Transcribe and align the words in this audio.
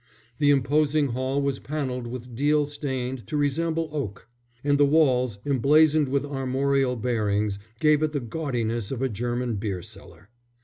The 0.39 0.49
imposing 0.49 1.09
hall 1.09 1.43
was 1.43 1.59
panelled 1.59 2.07
with 2.07 2.33
deal 2.35 2.65
stained 2.65 3.27
to 3.27 3.37
resemble 3.37 3.87
oak; 3.91 4.27
and 4.63 4.79
the 4.79 4.85
walls, 4.87 5.37
emblazoned 5.45 6.09
with 6.09 6.25
armorial 6.25 6.95
bearings, 6.95 7.59
gave 7.79 8.01
it 8.01 8.11
the 8.11 8.19
gaudiness 8.19 8.89
of 8.89 9.03
a 9.03 9.09
German 9.09 9.57
beer 9.57 9.83
cellar. 9.83 10.29